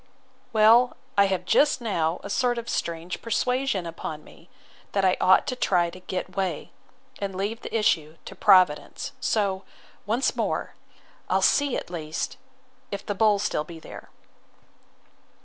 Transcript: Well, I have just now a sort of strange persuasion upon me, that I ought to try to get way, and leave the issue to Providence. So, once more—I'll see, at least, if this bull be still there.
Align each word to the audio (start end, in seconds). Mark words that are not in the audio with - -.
Well, 0.51 0.97
I 1.15 1.25
have 1.25 1.45
just 1.45 1.79
now 1.79 2.19
a 2.23 2.29
sort 2.31 2.57
of 2.57 2.67
strange 2.67 3.21
persuasion 3.21 3.85
upon 3.85 4.23
me, 4.23 4.49
that 4.93 5.05
I 5.05 5.15
ought 5.21 5.45
to 5.45 5.55
try 5.55 5.91
to 5.91 5.99
get 5.99 6.35
way, 6.35 6.71
and 7.19 7.35
leave 7.35 7.61
the 7.61 7.77
issue 7.77 8.17
to 8.25 8.33
Providence. 8.35 9.11
So, 9.21 9.61
once 10.07 10.35
more—I'll 10.35 11.43
see, 11.43 11.77
at 11.77 11.91
least, 11.91 12.37
if 12.89 13.05
this 13.05 13.15
bull 13.15 13.35
be 13.37 13.41
still 13.43 13.63
there. 13.63 14.09